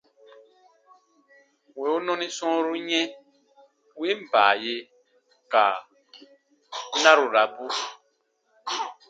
[1.79, 3.05] Wì u nɔni sɔ̃ɔbu yɛ̃,
[3.99, 4.75] win baaye
[5.51, 5.63] ka
[7.01, 7.65] narurabu.